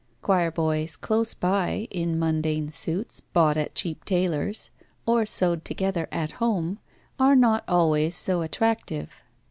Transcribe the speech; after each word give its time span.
Choir 0.23 0.49
boys 0.49 0.95
close 0.95 1.35
by 1.35 1.87
in 1.91 2.17
mundane 2.17 2.71
suits, 2.71 3.21
bought 3.33 3.55
at 3.55 3.67
a 3.69 3.73
cheap 3.75 4.03
tailor's, 4.03 4.71
or 5.05 5.27
sewed 5.27 5.63
together 5.63 6.07
at 6.11 6.31
home, 6.41 6.79
are 7.19 7.35
not 7.35 7.63
always 7.67 8.15
so 8.15 8.41
attractive. 8.41 9.21